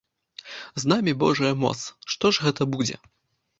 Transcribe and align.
З 0.83 0.91
намі 0.91 1.13
божая 1.25 1.53
моц, 1.65 1.77
што 2.15 2.25
ж 2.35 2.49
гэта 2.49 2.71
будзе? 2.75 3.01